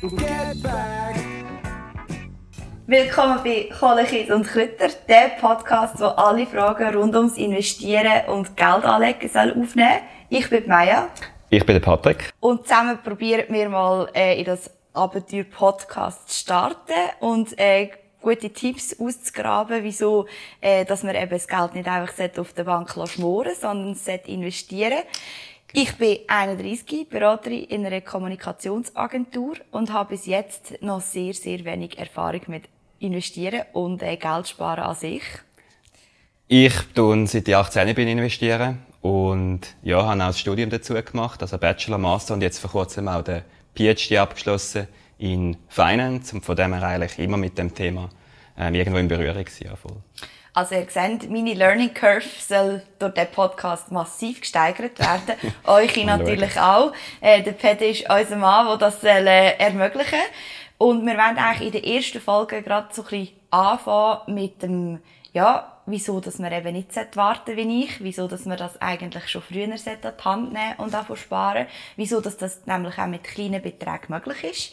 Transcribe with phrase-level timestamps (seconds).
[0.00, 1.14] Get back.
[2.86, 8.56] Willkommen bei Kohle, Kids und Kräuter, der Podcast, wo alle Fragen rund ums Investieren und
[8.56, 10.00] Geld anlegen soll aufnehmen.
[10.30, 11.08] Ich bin Maya
[11.50, 12.32] Ich bin der Patrick.
[12.40, 17.90] und zusammen probieren wir mal äh, in das Abenteuer Podcast zu starten und äh,
[18.22, 20.26] gute Tipps auszugraben, wieso
[20.62, 24.04] äh, dass man eben das Geld nicht einfach sollte auf der Bank schmoren sondern es
[24.04, 25.02] sollte investieren.
[25.72, 31.96] Ich bin 31, Beraterin in einer Kommunikationsagentur und habe bis jetzt noch sehr, sehr wenig
[31.96, 32.64] Erfahrung mit
[32.98, 35.22] Investieren und äh, Geld sparen an sich.
[36.48, 41.40] Ich tun seit ich 18 bin investieren und ja, habe auch das Studium dazu gemacht,
[41.40, 43.42] also Bachelor, Master und jetzt vor kurzem auch den
[43.76, 48.10] PhD abgeschlossen in Finance und von dem her eigentlich immer mit dem Thema
[48.58, 50.02] ähm, irgendwo in Berührung gewesen, ja, voll.
[50.60, 55.34] Also ihr seht, meine Learning Curve soll durch den Podcast massiv gesteigert werden.
[55.64, 56.92] Euch natürlich auch.
[57.22, 60.20] Äh, der Pet ist unser Mann, der das soll, äh, ermöglichen
[60.76, 64.98] Und wir wollen eigentlich in der ersten Folge gerade so ein bisschen anfangen mit dem,
[65.32, 69.40] ja, wieso, dass man eben nicht warten wie ich, wieso, dass man das eigentlich schon
[69.40, 73.62] früher an die Hand nehmen und davon sparen, wieso, dass das nämlich auch mit kleinen
[73.62, 74.72] Beträgen möglich ist.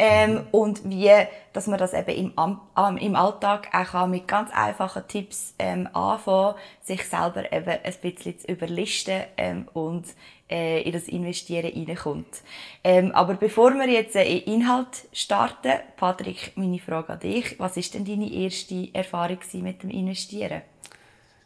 [0.00, 1.10] Ähm, und wie,
[1.52, 5.88] dass man das eben im, am, im Alltag auch kann mit ganz einfachen Tipps ähm,
[5.92, 10.06] anfangen, sich selber eben ein bisschen zu überlisten ähm, und
[10.48, 12.42] äh, in das Investieren reinkommt.
[12.84, 17.58] Ähm, aber bevor wir jetzt äh, in Inhalt starten, Patrick, meine Frage an dich.
[17.58, 20.62] Was ist denn deine erste Erfahrung mit dem Investieren?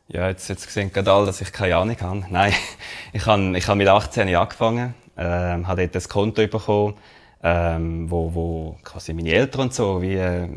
[0.09, 2.25] Ja, jetzt, jetzt sehen gerade alle, dass ich keine Ahnung habe.
[2.29, 2.53] Nein,
[3.15, 6.95] ich habe, ich habe mit 18 angefangen, ähm, habe dort ein Konto bekommen,
[7.43, 10.49] ähm, wo, wo quasi meine Eltern und so, wie, äh,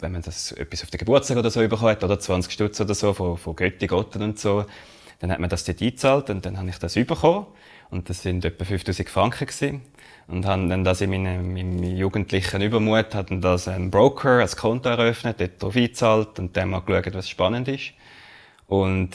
[0.00, 2.94] wenn man das etwas auf den Geburtstag oder so bekommen hat, oder 20 Stutz oder
[2.94, 4.66] so von, von Götti, Gotten und so,
[5.20, 7.46] dann hat man das dort eingezahlt und dann habe ich das bekommen.
[7.90, 9.82] Und das sind etwa 5000 Franken gewesen.
[10.26, 14.48] Und haben dann das in meinem, meinem jugendlichen Übermut, hat dann das ein Broker, ein
[14.48, 17.92] Konto eröffnet, dort drauf eingezahlt und dann mal geschaut, was spannend ist.
[18.66, 19.10] Und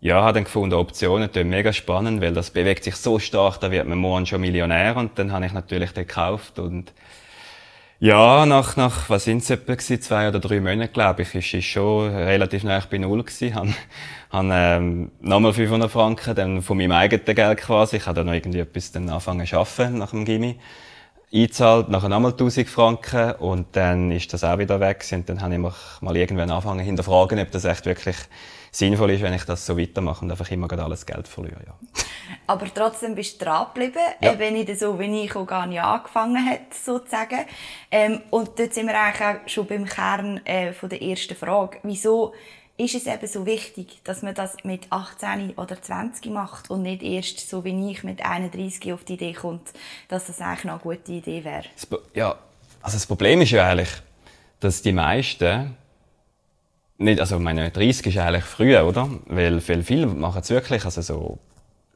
[0.00, 3.70] ja, habe dann gefunden, Optionen tun mega spannend, weil das bewegt sich so stark, da
[3.70, 6.92] wird man morgen schon Millionär und dann habe ich natürlich den gekauft und
[8.02, 11.66] ja, nach, nach, was sind's etwa gewesen, zwei oder drei Monate, glaube ich, ist es
[11.66, 13.54] schon relativ nah bei Null gewesen.
[13.54, 13.74] Han,
[14.32, 17.98] han, ähm, nochmal 500 Franken, dann von meinem eigenen Geld quasi.
[17.98, 20.58] Ich habe dann noch irgendwie etwas dann angefangen zu arbeiten nach dem Gimmi.
[21.30, 25.52] Eingezahlt, nachher nochmal 1000 Franken und dann ist das auch wieder weg und dann habe
[25.52, 28.16] ich mich mal irgendwann angefangen hinterfragen, ob das echt wirklich
[28.70, 31.74] sinnvoll ist, wenn ich das so weitermache und einfach immer gerade alles Geld verliere, ja.
[32.46, 34.32] Aber trotzdem bist du dran geblieben, Ja.
[34.32, 37.40] eben nicht so, wie ich auch gar nicht angefangen habe, sozusagen.
[37.90, 41.78] Ähm, und dort sind wir eigentlich auch schon beim Kern äh, von der ersten Frage.
[41.82, 42.32] Wieso
[42.76, 47.02] ist es eben so wichtig, dass man das mit 18 oder 20 macht und nicht
[47.02, 49.68] erst so wie ich mit 31 auf die Idee kommt,
[50.08, 51.64] dass das eigentlich noch eine gute Idee wäre?
[51.74, 52.36] Das, ja,
[52.82, 53.90] also das Problem ist ja eigentlich,
[54.60, 55.76] dass die meisten
[57.00, 59.08] nicht, also meine 30 ist eigentlich früh, oder?
[59.26, 61.38] Weil, weil viele machen es wirklich, also so,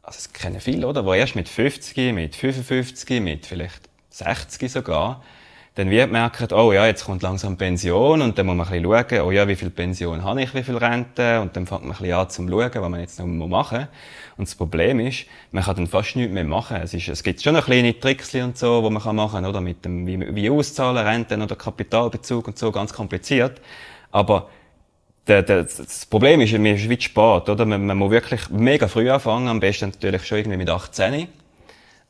[0.03, 1.05] also es kennen viele, oder?
[1.05, 5.23] Wo erst mit 50, mit 55, mit vielleicht 60 sogar,
[5.75, 9.09] dann wird merken, oh ja, jetzt kommt langsam Pension und dann muss man ein bisschen
[9.11, 11.91] schauen, oh ja, wie viel Pension habe ich, wie viel Rente und dann fängt man
[11.91, 13.89] ein bisschen an zum schauen, was man jetzt noch machen muss.
[14.37, 16.77] Und das Problem ist, man kann dann fast nichts mehr machen.
[16.77, 19.47] Es, ist, es gibt schon noch kleine Tricks und so, die man kann machen kann,
[19.47, 19.61] oder?
[19.61, 23.61] Mit dem, wie, wie auszahlen, Renten oder Kapitalbezug und so, ganz kompliziert.
[24.13, 24.49] Aber
[25.27, 27.65] der, der, das Problem ist, mir ist zu spät, oder?
[27.65, 31.29] Man, man muss wirklich mega früh anfangen, am besten natürlich schon irgendwie mit 18.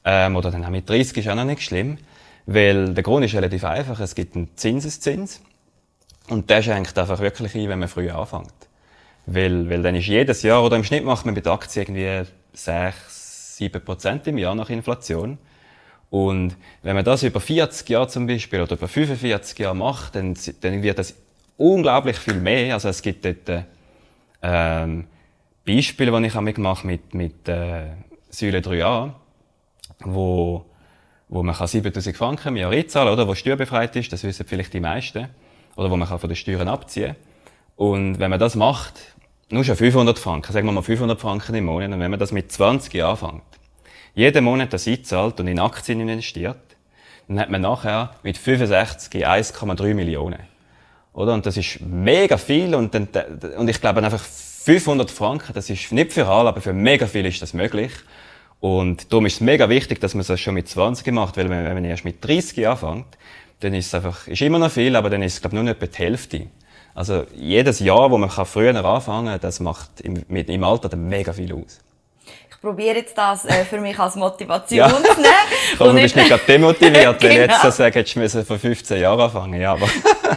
[0.05, 1.99] Ähm, oder dann auch mit 30 ist auch noch nicht schlimm.
[2.47, 4.01] Weil der Grund ist relativ einfach.
[4.01, 5.41] Es gibt einen Zinseszins.
[6.29, 8.53] Und der schenkt einfach wirklich ein, wenn man früh anfängt.
[9.27, 13.57] Weil, weil dann ist jedes Jahr, oder im Schnitt macht man mit Aktien irgendwie 6,
[13.57, 15.39] 7 Prozent im Jahr nach Inflation.
[16.11, 20.37] Und wenn man das über 40 Jahre zum Beispiel oder über 45 Jahre macht, dann,
[20.61, 21.15] dann wird das
[21.57, 22.75] unglaublich viel mehr.
[22.75, 23.63] Also es gibt dort äh,
[24.43, 25.07] ähm,
[25.67, 27.91] Beispiele, die ich auch mitgemacht mit, mit äh,
[28.29, 29.13] Säule 3a,
[30.01, 30.65] wo,
[31.29, 34.75] wo man kann 7000 Franken im Jahr einzahlen oder wo steuerbefreit ist, das wissen vielleicht
[34.75, 35.29] die meisten,
[35.77, 37.17] oder wo man kann von den Steuern abziehen
[37.77, 39.15] Und wenn man das macht,
[39.51, 42.33] nur schon 500 Franken, sagen wir mal 500 Franken im Monat, und wenn man das
[42.33, 43.43] mit 20 Jahren anfängt,
[44.15, 46.77] jeden Monat das einzahlt und in Aktien investiert,
[47.29, 50.54] dann hat man nachher mit 65 1,3 Millionen.
[51.15, 51.33] Oder?
[51.33, 53.09] Und das ist mega viel und, dann,
[53.57, 57.25] und ich glaube einfach 500 Franken, das ist nicht für alle, aber für mega viel
[57.25, 57.93] ist das möglich.
[58.61, 61.75] Und darum ist es mega wichtig, dass man das schon mit 20 macht, weil wenn
[61.75, 63.07] man erst mit 30 anfängt,
[63.61, 65.71] dann ist es einfach, ist immer noch viel, aber dann ist es, glaube ich, nur
[65.71, 66.47] etwa die Hälfte.
[66.95, 71.09] Also jedes Jahr, wo man früher anfangen kann, das macht im, mit, im Alter dann
[71.09, 71.81] mega viel aus.
[72.65, 74.89] Ich probiere jetzt das äh, für mich als Motivation ja.
[74.89, 75.35] zu nehmen.
[75.79, 77.45] aber du bist nicht gerade demotiviert, wenn genau.
[77.45, 79.87] ich jetzt so sage, hättest du vor 15 Jahren anfangen ja, aber.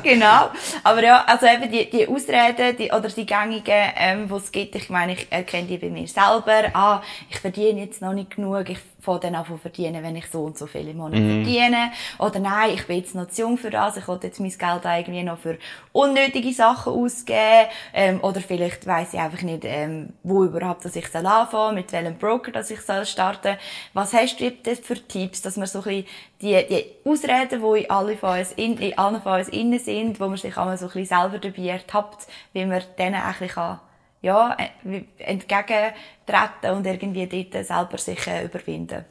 [0.04, 0.50] genau.
[0.84, 4.76] Aber ja, also eben die, die Ausreden die, oder die gängigen, ähm, die es gibt,
[4.76, 6.70] ich meine, ich erkenne die bei mir selber.
[6.74, 10.28] Ah, ich verdiene jetzt noch nicht genug, ich fange dann an zu verdienen, wenn ich
[10.28, 11.44] so und so viel im Monat mm.
[11.44, 11.92] verdiene.
[12.20, 14.86] Oder nein, ich bin jetzt noch zu jung für das, ich will jetzt mein Geld
[14.86, 15.58] irgendwie noch für
[15.94, 17.68] unnötige Sachen ausgeben.
[17.94, 21.92] Ähm, oder vielleicht weiss ich einfach nicht, ähm, wo überhaupt dass ich soll anfangen mit
[21.92, 23.58] welchem Broker dass ich soll starten
[23.94, 26.06] Was hast du denn für Tipps, dass man so ein bisschen
[26.42, 30.20] die, die Ausreden, die in, alle von uns in, in allen von uns innen sind,
[30.20, 33.80] wo man sich einmal so ein bisschen selber dabei ertappt, wie man denen eigentlich kann
[34.28, 39.06] ja, äh, entgegentreten und irgendwie dort selber sich äh, überwinden.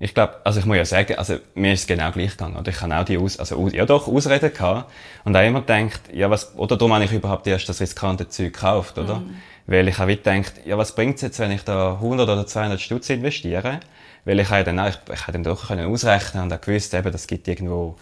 [0.00, 2.56] Ich glaube, also ich muss ja sagen, also mir ist es genau gleich gegangen.
[2.56, 4.90] Oder ich habe auch die Aus, also ja doch Ausreden gehabt
[5.24, 8.52] und auch immer gedacht, ja was, oder darum habe ich überhaupt erst das riskante Zeug
[8.52, 9.16] gekauft, oder?
[9.16, 9.36] Mm.
[9.66, 13.10] Weil ich habe gedacht, ja was bringt's jetzt, wenn ich da 100 oder 200 Stutz
[13.10, 13.80] investiere?
[14.24, 16.94] Weil ich habe dann auch, ich, ich habe dann doch können ausrechnen und auch gewusst,
[16.94, 17.96] eben, das gibt irgendwo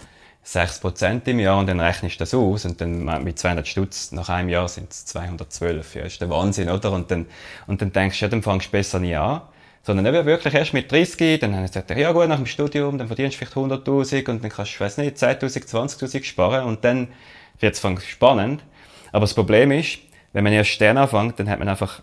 [0.46, 4.28] 6% im Jahr und dann rechnest du das aus und dann mit 200 Stutz nach
[4.28, 5.96] einem Jahr sind es 212.
[5.96, 6.92] Ja, ist der Wahnsinn, oder?
[6.92, 7.26] Und dann,
[7.66, 9.42] und dann denkst du, ja, dann fängst du besser nie an.
[9.82, 13.06] Sondern eben wirklich erst mit 30, dann haben sie ja gut, nach dem Studium, dann
[13.06, 16.84] verdienst du vielleicht 100.000 und dann kannst du, ich weiss nicht, 10.000, 20.000 sparen und
[16.84, 17.08] dann
[17.60, 18.64] wird es spannend.
[19.12, 19.98] Aber das Problem ist,
[20.32, 22.02] wenn man erst dann anfängt, dann hat man einfach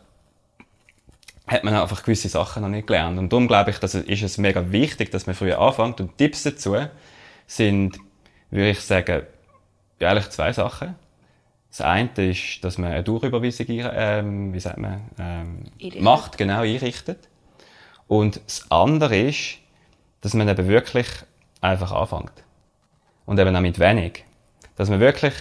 [1.46, 3.20] hat man einfach gewisse Sachen noch nicht gelernt.
[3.20, 6.00] Und darum glaube ich, dass es, ist es mega wichtig, dass man früher anfängt.
[6.00, 6.78] Und Tipps dazu
[7.48, 8.00] sind
[8.54, 9.24] würde ich sagen,
[10.00, 10.96] eigentlich zwei Sachen.
[11.70, 17.28] Das eine ist, dass man eine Durchüberweisung ähm, wie sagt man, ähm, macht, genau einrichtet.
[18.08, 19.58] Und das andere ist,
[20.22, 21.08] dass man eben wirklich
[21.62, 22.44] einfach anfängt.
[23.26, 24.24] Und eben auch mit wenig.
[24.76, 25.34] Dass man wirklich,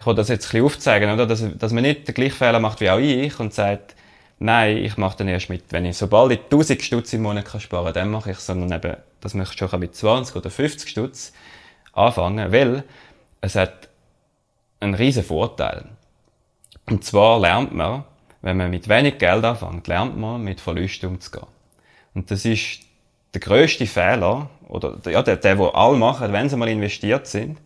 [0.00, 1.26] ich wollte das jetzt ein bisschen aufzeigen, oder?
[1.26, 3.94] Dass, dass man nicht den gleichen Fehler macht wie auch ich und sagt,
[4.40, 7.60] nein, ich mache dann erst mit, wenn ich, sobald ich 1000 Stutz im Monat kann
[7.60, 11.32] sparen kann, dann mache ich, sondern eben, dass man schon mit 20 oder 50 Stutz
[11.92, 12.84] anfangen, weil
[13.40, 13.88] es hat
[14.80, 15.84] einen riesen Vorteil.
[16.86, 18.04] Und zwar lernt man,
[18.42, 21.46] wenn man mit wenig Geld anfängt, lernt man mit Verlusten umzugehen.
[22.14, 22.80] Und das ist
[23.34, 27.58] der größte Fehler, oder ja, der, der, wo alle machen, wenn sie mal investiert sind,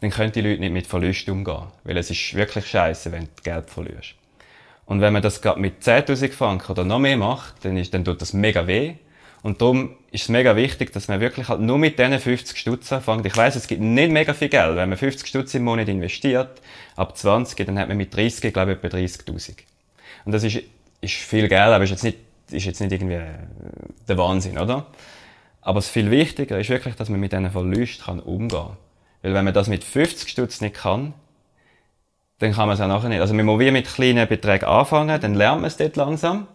[0.00, 1.64] dann können die Leute nicht mit Verlusten umgehen.
[1.84, 4.14] Weil es ist wirklich scheiße, wenn du Geld verlierst.
[4.86, 8.04] Und wenn man das gerade mit 10.000 Franken oder noch mehr macht, dann, ist, dann
[8.04, 8.94] tut das mega weh.
[9.42, 12.92] Und darum ist es mega wichtig, dass man wirklich halt nur mit diesen 50 Stutz
[12.92, 13.24] anfängt.
[13.24, 14.76] Ich weiß, es gibt nicht mega viel Geld.
[14.76, 16.60] Wenn man 50 Stutz im Monat investiert,
[16.96, 19.56] ab 20, dann hat man mit 30, glaube ich, etwa 30.000.
[20.26, 20.58] Und das ist,
[21.00, 22.18] ist viel Geld, aber ist jetzt nicht,
[22.50, 23.38] ist jetzt nicht irgendwie äh,
[24.08, 24.86] der Wahnsinn, oder?
[25.62, 28.76] Aber das viel wichtiger ist wirklich, dass man mit diesen Verlusten umgehen kann.
[29.22, 31.14] Weil wenn man das mit 50 Stutz nicht kann,
[32.38, 33.20] dann kann man es auch nachher nicht.
[33.20, 36.46] Also man muss wie mit kleinen Beträgen anfangen, dann lernt man es dort langsam.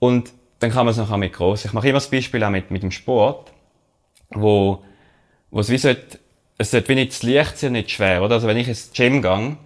[0.00, 0.32] Und
[0.62, 1.64] dann kann man es noch mit groß.
[1.64, 3.52] Ich mache immer das Beispiel auch mit, mit dem Sport,
[4.30, 4.84] wo,
[5.50, 6.18] wo es wie sollte,
[6.56, 8.36] es sollte wie nicht zu leicht sein, nicht schwer, oder?
[8.36, 9.56] Also wenn ich ins Gym gehe,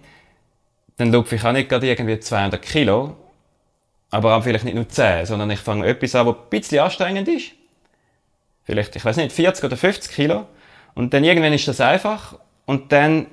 [0.97, 3.15] dann lupfe ich auch nicht gerade irgendwie 200 Kilo,
[4.09, 7.27] aber auch vielleicht nicht nur 10, sondern ich fange etwas an, was ein bisschen anstrengend
[7.27, 7.51] ist.
[8.63, 10.47] Vielleicht, ich weiß nicht, 40 oder 50 Kilo.
[10.95, 13.27] Und dann irgendwann ist das einfach und dann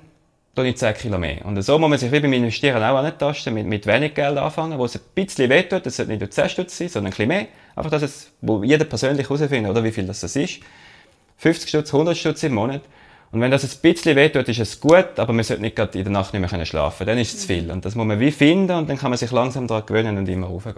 [0.54, 1.44] dann ich 10 Kilo mehr.
[1.44, 4.78] Und so muss man sich wie beim Investieren auch antasten, mit, mit wenig Geld anfangen,
[4.78, 7.28] wo es ein bisschen wehtut, das sollte nicht nur 10 Stutz sein, sondern ein bisschen
[7.28, 7.46] mehr.
[7.74, 10.60] Einfach, dass es, wo jeder persönlich herausfindet, oder wie viel das, das ist.
[11.38, 12.82] 50 Stutz, 100 Stutz im Monat.
[13.32, 16.04] Und wenn das ein bisschen wehtut, ist es gut, aber man sollte nicht gerade in
[16.04, 17.68] der Nacht nicht mehr schlafen Dann ist es zu viel.
[17.72, 20.28] Und das muss man wie finden und dann kann man sich langsam daran gewöhnen und
[20.28, 20.76] immer raufgehen.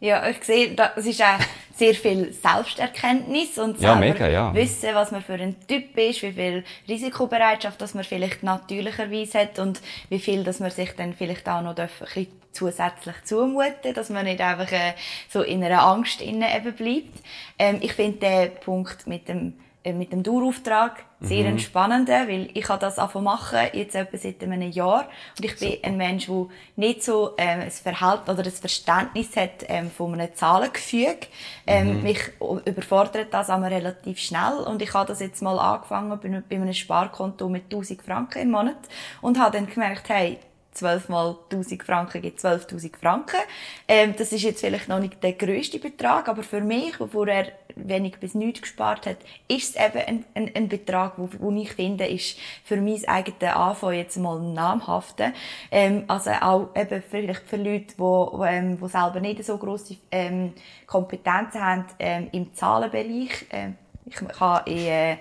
[0.00, 1.38] Ja, ich sehe, es ist auch
[1.76, 4.54] sehr viel Selbsterkenntnis und ja, mega, ja.
[4.54, 9.58] wissen, was man für ein Typ ist, wie viel Risikobereitschaft, dass man vielleicht natürlicherweise hat
[9.58, 14.10] und wie viel, dass man sich dann vielleicht auch noch ein bisschen zusätzlich zumuten, dass
[14.10, 14.94] man nicht einfach äh,
[15.28, 17.24] so in einer Angst innen eben bleibt.
[17.58, 19.54] Ähm, ich finde den Punkt mit dem
[19.92, 21.58] mit dem Dauerauftrag sehr mhm.
[21.58, 25.08] spannender, weil ich habe das angefangen machen, jetzt etwa seit einem Jahr.
[25.38, 25.86] Und ich bin Super.
[25.86, 30.34] ein Mensch, der nicht so ähm, ein Verhalten oder ein Verständnis hat ähm, von einem
[30.34, 31.26] Zahlengefüge.
[31.66, 32.02] Ähm, mhm.
[32.02, 34.54] Mich überfordert das aber relativ schnell.
[34.66, 38.50] Und ich habe das jetzt mal angefangen bei, bei einem Sparkonto mit 1000 Franken im
[38.50, 38.78] Monat
[39.20, 40.38] und habe dann gemerkt, hey,
[40.74, 43.40] 12 mal 1000 Franken gibt 12.000 Franken.
[43.88, 47.46] Ähm, das ist jetzt vielleicht noch nicht der grösste Betrag, aber für mich, wo er
[47.76, 49.16] wenig bis nichts gespart hat,
[49.48, 53.42] ist es eben ein, ein, ein Betrag, wo, wo ich finde, ist für mein eigenes
[53.42, 55.32] Anfang jetzt mal namhafte.
[55.70, 59.96] Ähm, also auch eben vielleicht für Leute, wo, wo, ähm, wo selber nicht so grosse
[60.10, 60.52] ähm,
[60.86, 63.46] Kompetenzen haben ähm, im Zahlenbereich.
[63.50, 63.76] Ähm,
[64.06, 65.16] ich, habe in, äh,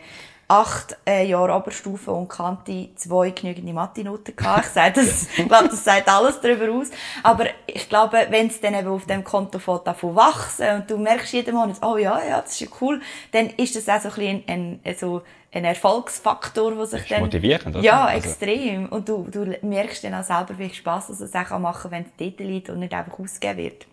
[0.47, 4.65] acht äh, Jahre Oberstufe und Kante zwei genügende Mathe-Noten gehabt.
[4.65, 6.89] Ich sage das, ich glaube, das sagt alles darüber aus.
[7.23, 10.97] Aber ich glaube, wenn es dann eben auf dem Konto fängt, davon wachsen und du
[10.97, 14.21] merkst jeden Monat, oh ja, ja, das ist ja cool, dann ist das auch so
[14.21, 15.21] ein, ein, ein, so
[15.51, 17.21] ein Erfolgsfaktor, der sich dann...
[17.21, 17.83] motivierend, oder?
[17.83, 18.27] Ja, also.
[18.27, 18.87] extrem.
[18.87, 22.03] Und du, du merkst dann auch selber, wie viel Spass es auch machen kann, wenn
[22.03, 23.85] es dort liegt und nicht einfach ausgegeben wird.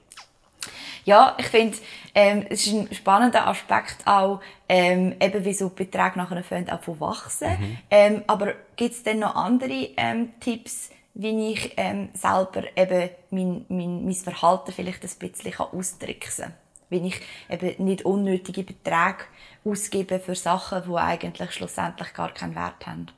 [1.10, 1.76] Ja, ich finde,
[2.14, 7.00] ähm, es ist ein spannender Aspekt auch, ähm, eben wie so Beträge nachher auch von
[7.00, 7.48] wachsen.
[7.48, 7.78] Mhm.
[7.90, 13.64] Ähm, aber gibt es denn noch andere ähm, Tipps, wie ich ähm, selber eben mein,
[13.68, 16.54] mein, mein Verhalten vielleicht ein bisschen austricksen kann?
[16.90, 19.24] Wie ich eben nicht unnötige Beträge
[19.64, 23.08] ausgebe für Sachen, die eigentlich schlussendlich gar keinen Wert haben?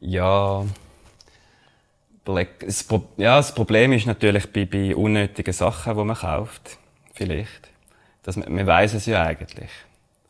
[0.00, 0.64] Ja,
[2.24, 6.80] das, Pro ja, das Problem ist natürlich bei, bei unnötigen Sachen, die man kauft
[7.16, 7.68] vielleicht.
[8.22, 9.70] Dass man, man weiß es ja eigentlich.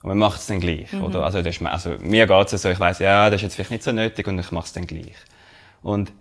[0.02, 1.04] Und man macht es dann gleich, mhm.
[1.04, 1.24] oder?
[1.24, 3.70] Also, das ist, also mir geht es so, ich weiß ja, das ist jetzt vielleicht
[3.70, 5.16] nicht so nötig und ich mache es dann gleich.
[5.82, 6.12] Und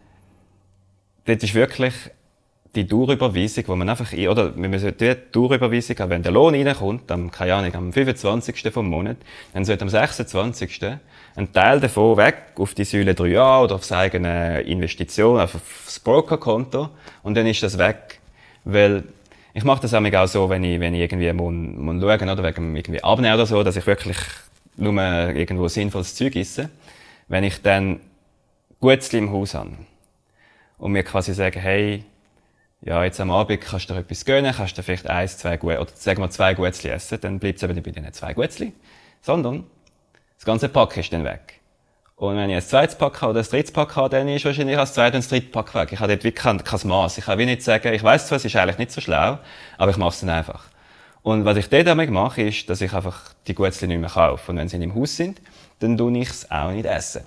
[1.26, 1.94] das ist wirklich
[2.76, 7.10] die Dauerüberweisung, wo man einfach, oder wir müssen die Dauerüberweisung haben, wenn der Lohn reinkommt,
[7.12, 8.72] am, keine Ahnung, am 25.
[8.72, 9.18] vom Monat,
[9.54, 10.82] dann sollte am 26.
[11.36, 15.56] ein Teil davon weg auf die Säule 3a oder aufs eigene Investition, auf
[15.86, 16.90] das Brokerkonto,
[17.24, 18.20] und dann ist das weg.
[18.66, 19.04] Weil
[19.56, 22.76] ich mache das auch so, wenn ich, wenn ich irgendwie muss, muss schauen, oder wegen
[22.76, 24.18] irgendwie abnehmen oder so, dass ich wirklich
[24.76, 26.70] nur irgendwo sinnvolles Zeug esse.
[27.30, 28.02] Wenn ich dann
[28.82, 29.72] Gutzli im Haus habe
[30.78, 32.04] und mir quasi sagen, hey,
[32.82, 35.78] ja, jetzt am Abend kannst du dir etwas gönnen, kannst du vielleicht eins, zwei Gutzli,
[35.80, 38.74] oder sagen wir zwei Gutzli essen, dann bleibt es eben nicht bei den zwei Gutzli,
[39.22, 39.64] sondern
[40.36, 41.62] das ganze Pack ist dann weg.
[42.18, 44.78] Und wenn ich ein zweites Pack habe oder ein drittes Pack habe, dann ist wahrscheinlich
[44.78, 45.92] das zweite und das dritte Pack weg.
[45.92, 47.18] Ich habe dort wirklich kein, Maß.
[47.18, 49.40] Ich kann wie nicht sagen, ich weiss zwar, es ist eigentlich nicht so schlau,
[49.78, 50.64] aber ich mache es dann einfach.
[51.24, 54.52] Und was ich dort damit mache, ist, dass ich einfach die Gutzli nicht mehr kaufe.
[54.52, 55.42] Und wenn sie in im Haus sind,
[55.80, 57.26] dann tue ich es auch nicht essen.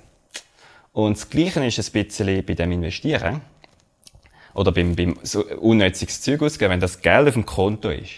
[0.92, 3.42] Und das Gleiche ist ein bisschen bei dem Investieren.
[4.54, 6.72] Oder beim, beim so unnötiges Zeug ausgeben.
[6.72, 8.12] Wenn das Geld auf dem Konto ist,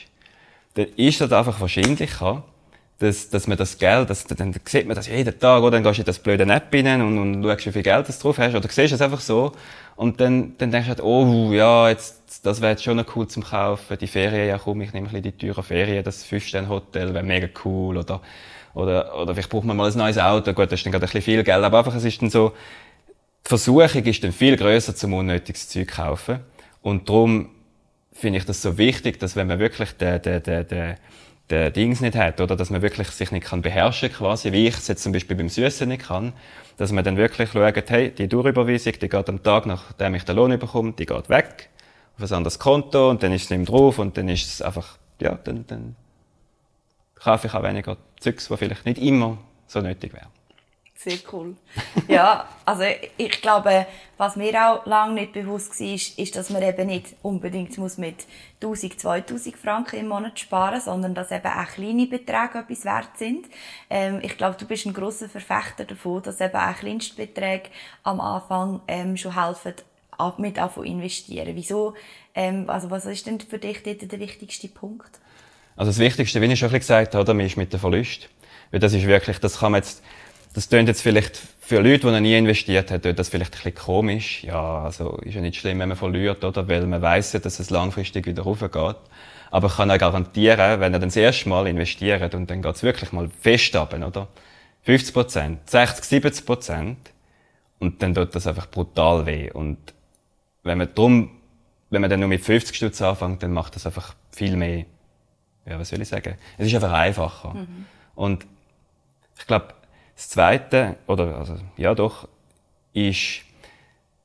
[0.75, 2.45] dann ist das einfach wahrscheinlicher,
[3.01, 5.71] dass, dass man das Geld, das, dann sieht man das jeden Tag, oder?
[5.71, 8.13] Dann gehst du in das blöde App rein und, und schaust, wie viel Geld du
[8.13, 9.53] drauf hast, oder siehst es einfach so.
[9.97, 13.27] Und dann, dann denkst du halt, oh, ja, jetzt, das wäre jetzt schon noch cool
[13.27, 13.97] zum Kaufen.
[13.99, 17.49] Die Ferien, ja komm, ich nehme ein bisschen die teuren Ferien, das Fünf-Sterne-Hotel wäre mega
[17.65, 18.21] cool, oder,
[18.75, 21.09] oder, oder vielleicht braucht man mal ein neues Auto, gut, das ist dann gerade ein
[21.09, 22.53] bisschen viel Geld, aber einfach, es ist dann so,
[23.47, 26.41] die Versuchung ist dann viel grösser zum unnötiges Zeug kaufen.
[26.83, 27.49] Und darum
[28.13, 30.97] finde ich das so wichtig, dass wenn man wirklich den, den, den, den
[31.51, 34.77] der Dings nicht hat, oder dass man wirklich sich nicht kann beherrschen quasi, wie ich
[34.77, 36.33] es jetzt zum Beispiel beim Süßen nicht kann,
[36.77, 40.37] dass man dann wirklich schaut, hey, die Durchüberweisung, die geht am Tag, nachdem ich den
[40.37, 41.69] Lohn bekomme, die geht weg
[42.17, 44.99] auf ein anderes Konto und dann ist es nicht drauf und dann ist es einfach,
[45.21, 45.97] ja, dann, dann
[47.15, 50.40] kaufe ich auch weniger Zeugs, die vielleicht nicht immer so nötig wären.
[51.03, 51.57] Sehr cool.
[52.09, 52.83] Ja, also
[53.17, 53.87] ich glaube,
[54.19, 58.27] was mir auch lange nicht bewusst war, ist, dass man eben nicht unbedingt muss mit
[58.63, 63.47] 1000, 2000 Franken im Monat sparen, sondern dass eben auch kleine Beträge etwas wert sind.
[63.89, 67.71] Ähm, ich glaube, du bist ein großer Verfechter davon, dass eben auch Kleinstbeträge
[68.03, 69.75] am Anfang ähm, schon helfen,
[70.37, 71.57] mit zu investieren.
[71.57, 71.95] Wieso?
[72.35, 75.19] Ähm, also was ist denn für dich dort der wichtigste Punkt?
[75.77, 78.29] Also das Wichtigste, wie ich schon gesagt habe, ist mit dem Verlust.
[78.71, 80.03] Weil das ist wirklich, das kann man jetzt
[80.53, 83.75] das klingt jetzt vielleicht für Leute, die noch nie investiert haben, das vielleicht ein bisschen
[83.75, 84.43] komisch.
[84.43, 86.67] Ja, also ist ja nicht schlimm, wenn man verliert, oder?
[86.69, 88.97] Weil man weiß ja, dass es langfristig wieder raufgeht.
[89.53, 92.83] Aber ich kann euch garantieren, wenn ihr dann das erste Mal investiert und dann geht's
[92.83, 94.29] wirklich mal fest ab, oder?
[94.83, 96.99] 50 Prozent, 60, 70 Prozent.
[97.79, 99.51] Und dann tut das einfach brutal weh.
[99.51, 99.79] Und
[100.63, 101.31] wenn man drum,
[101.91, 104.85] wenn man dann nur mit 50 Stutz anfängt, dann macht das einfach viel mehr,
[105.67, 106.35] ja, was soll ich sagen?
[106.59, 107.55] Es ist einfach einfacher.
[107.55, 107.87] Mhm.
[108.15, 108.47] Und
[109.39, 109.75] ich glaube,
[110.21, 112.29] das Zweite, oder, also, ja doch,
[112.93, 113.41] ist,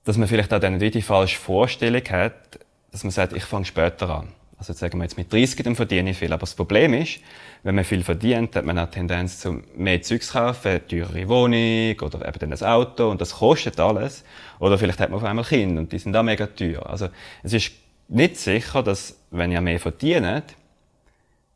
[0.04, 2.60] dass man vielleicht auch dann nicht die falsche Vorstellung hat,
[2.92, 4.28] dass man sagt, ich fange später an.
[4.58, 6.34] Also jetzt sagen wir jetzt mit 30, dann verdiene ich viel.
[6.34, 7.22] Aber das Problem ist,
[7.64, 11.98] wenn man viel verdient, hat man auch Tendenz zu mehr Zeugs kaufen, eine teurere Wohnung
[12.02, 14.25] oder eben dann ein Auto und das kostet alles.
[14.60, 16.90] Oder vielleicht hat man auf einmal Kinder und die sind auch mega teuer.
[16.90, 17.08] Also
[17.42, 17.72] es ist
[18.10, 20.56] nicht sicher, dass wenn ihr mehr verdient,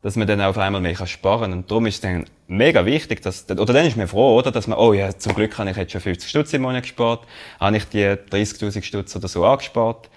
[0.02, 1.52] dass man dann auf einmal mehr sparen kann.
[1.52, 4.66] Und darum ist es dann mega wichtig, dass, oder dann ist man froh, oder, dass
[4.66, 7.26] man, oh ja, zum Glück habe ich jetzt schon 50 Stutz im Monat gespart,
[7.58, 10.08] habe ich die 30.000 Stutz oder so angespart.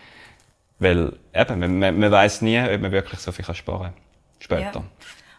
[0.79, 3.93] Weil, eben, man, man, weiss nie, ob man wirklich so viel sparen kann.
[4.39, 4.79] Später.
[4.79, 4.83] Ja.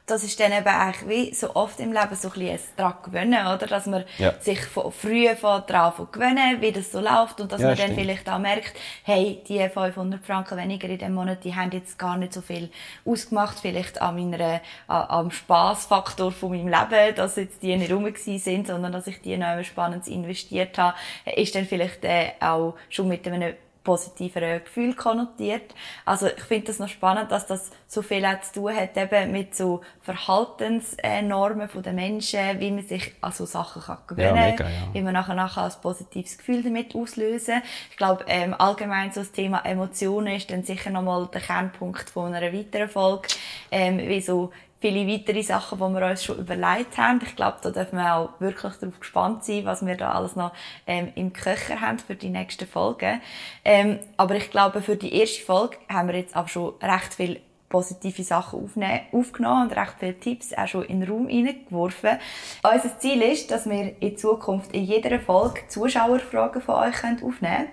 [0.07, 3.47] Das ist dann eben eigentlich wie so oft im Leben so ein bisschen daran gewöhnen,
[3.47, 3.67] oder?
[3.67, 4.35] Dass man ja.
[4.39, 7.91] sich von früh von daran gewöhnen, wie das so läuft und dass ja, man stimmt.
[7.91, 11.99] dann vielleicht auch merkt, hey, die 500 Franken weniger in dem Monat, die haben jetzt
[11.99, 12.71] gar nicht so viel
[13.07, 18.05] ausgemacht, vielleicht an meiner, an, am Spaßfaktor von meinem Leben, dass jetzt die nicht rum
[18.15, 20.97] sind, sondern dass ich die noch spannend investiert habe,
[21.35, 25.75] ist dann vielleicht äh, auch schon mit einem positiveren Gefühl konnotiert.
[26.05, 29.31] Also ich finde das noch spannend, dass das so viel auch zu tun hat eben
[29.31, 34.73] mit so Verhaltensnormen der Menschen, wie man sich an so Sachen kann gewöhnen kann, ja,
[34.73, 34.95] ja.
[34.95, 37.63] wie man nachher, nachher ein positives Gefühl damit auslösen.
[37.91, 42.35] Ich glaube, ähm, allgemein so das Thema Emotionen ist dann sicher nochmal der Kernpunkt von
[42.35, 43.29] einer weiteren Folge,
[43.71, 44.51] ähm, wie so
[44.85, 47.19] viele weitere Sachen, die wir uns schon überlegt haben.
[47.25, 50.53] Ich glaube, da dürfen wir auch wirklich darauf gespannt sein, was wir da alles noch
[50.87, 53.23] ähm, im Köcher haben für die nächsten Folgen.
[53.65, 57.41] Ähm, aber ich glaube, für die erste Folge haben wir jetzt auch schon recht viel
[57.71, 58.71] positive Sachen
[59.11, 62.19] aufgenommen und recht viele Tipps auch schon in den Raum hineingeworfen.
[62.63, 67.69] Unser Ziel ist, dass wir in Zukunft in jeder Folge Zuschauerfragen von euch aufnehmen können.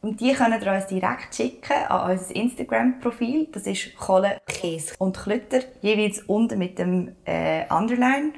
[0.00, 3.48] Und die könnt ihr uns direkt schicken an unser Instagram-Profil.
[3.52, 5.60] Das ist Kohle, Käse und Klötter.
[5.82, 8.32] Jeweils unten mit dem äh, Underline.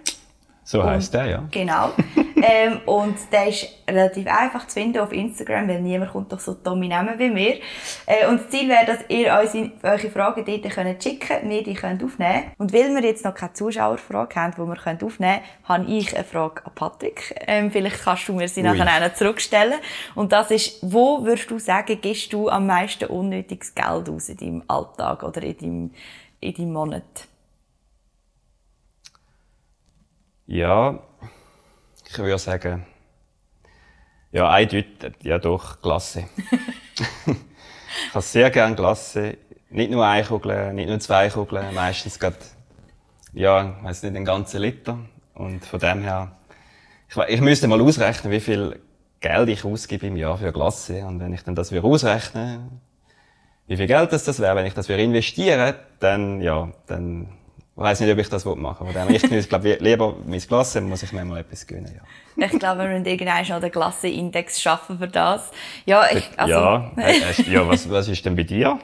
[0.64, 1.48] So heisst der, ja.
[1.50, 1.90] Genau.
[2.42, 6.54] ähm, und der ist relativ einfach zu finden auf Instagram, weil niemand kommt doch so
[6.54, 7.60] dumme Namen wie mir.
[8.06, 11.62] Äh, und das Ziel wäre, dass ihr uns eure Fragen dort könnt schicken könnt, wir
[11.62, 15.40] die könnt aufnehmen Und weil wir jetzt noch keine Zuschauerfrage haben, die wir könnt aufnehmen
[15.66, 17.34] können, habe ich eine Frage an Patrick.
[17.46, 18.76] Ähm, vielleicht kannst du mir sie Ui.
[18.76, 19.78] nachher zurückstellen.
[20.14, 24.36] Und das ist, wo würdest du sagen, gibst du am meisten unnötiges Geld aus in
[24.36, 25.90] deinem Alltag oder in deinem,
[26.40, 27.28] in deinem Monat?
[30.46, 30.98] Ja,
[32.10, 32.86] ich würde sagen,
[34.32, 36.24] ja, eindeutig, ja doch, Klasse.
[37.26, 39.38] ich habe sehr gerne Klasse.
[39.70, 42.36] Nicht nur eine Kugel, nicht nur zwei Kugeln, meistens gerade,
[43.32, 44.98] ja, ich weiss nicht, den ganzen Liter.
[45.34, 46.36] Und von dem her,
[47.08, 48.80] ich, ich müsste mal ausrechnen, wie viel
[49.20, 51.06] Geld ich ausgebe im Jahr für Klasse.
[51.06, 52.68] Und wenn ich dann das wieder ausrechne,
[53.68, 57.28] wie viel Geld das, das wäre, wenn ich das wieder investiere, dann, ja, dann
[57.76, 58.94] ich weiss nicht, ob ich das machen will.
[58.94, 62.02] Von ich genieße, glaube lieber mein Glas, muss ich mir mal etwas gönnen, ja.
[62.46, 65.50] Ich glaube, wir müssen irgendwann schon den Klassenindex schaffen für das.
[65.86, 66.52] Ja, ich, also.
[66.52, 68.78] Ja, äh, ja was, was ist denn bei dir?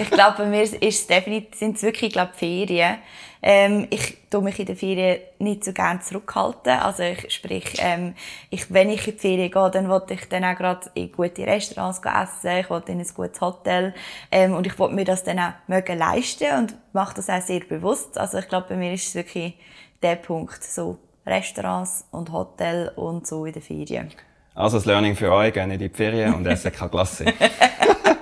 [0.00, 2.98] ich glaube, bei mir ist es definitiv, sind es wirklich, glaube Ferien.
[3.44, 6.78] Ähm, ich tue mich in der Ferien nicht so gerne zurückhalten.
[6.78, 8.14] Also ich, sprich, ähm,
[8.50, 11.44] ich, wenn ich in die Ferien gehe, dann wollte ich dann auch gerade in gute
[11.44, 13.94] Restaurants essen, ich wollte in ein gutes Hotel
[14.30, 17.60] ähm, und ich wollte mir das dann auch mögen leisten und mache das auch sehr
[17.60, 18.16] bewusst.
[18.16, 19.54] Also ich glaube, bei mir ist es wirklich
[20.02, 24.10] der Punkt, so Restaurants und Hotel und so in der Ferien.
[24.54, 27.24] Also das Learning für euch, gehen in die Ferien und essen keine Klasse.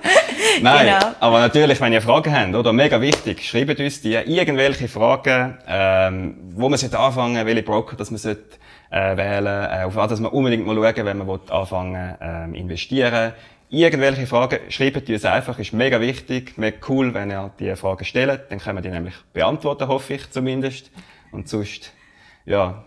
[0.61, 1.15] Nein, genau.
[1.19, 2.73] aber natürlich, wenn ihr Fragen habt, oder?
[2.73, 8.11] Mega wichtig, schreibt uns die irgendwelche Fragen, ähm, wo man sollte anfangen, welche Broker, dass
[8.11, 8.57] man sollte,
[8.89, 12.53] äh, wählen, äh, auf was dass man unbedingt mal schauen, wenn man will, anfangen, ähm,
[12.53, 13.33] investieren.
[13.69, 18.41] Irgendwelche Fragen, schreibt uns einfach, ist mega wichtig, mega cool, wenn ihr die Fragen stellt,
[18.49, 20.91] dann können wir die nämlich beantworten, hoffe ich zumindest.
[21.31, 21.93] Und sonst,
[22.45, 22.83] ja,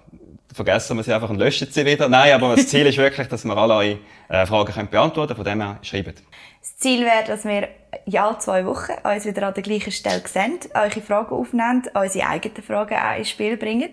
[0.55, 2.09] vergessen wir sie einfach und löschen sie wieder.
[2.09, 5.45] Nein, aber das Ziel ist wirklich, dass wir alle eure äh, Fragen können beantworten können.
[5.45, 6.23] Von dem her schreibt.
[6.61, 7.69] Das Ziel wäre, dass wir
[8.07, 12.63] ja zwei Wochen uns wieder an der gleichen Stelle sehen, eure Fragen aufnehmen, unsere eigenen
[12.63, 13.91] Fragen auch ins Spiel bringen.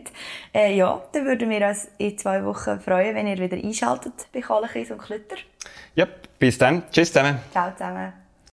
[0.53, 4.41] Äh, ja, dann würden wir uns in zwei Wochen freuen, wenn ihr wieder einschaltet bei
[4.41, 5.35] Kohlekies und Klütter.
[5.95, 6.07] Ja,
[6.39, 6.83] bis dann.
[6.91, 7.39] Tschüss zusammen.
[7.51, 8.20] Ciao zusammen.